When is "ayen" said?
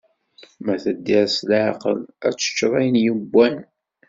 2.79-3.01